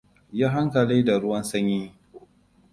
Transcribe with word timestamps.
Yi 0.37 0.45
hankali 0.53 0.97
da 1.05 1.15
ruwan 1.21 1.43
sanyi. 1.49 1.81